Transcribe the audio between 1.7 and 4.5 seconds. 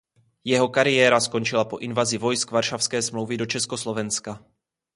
invazi vojsk Varšavské smlouvy do Československa.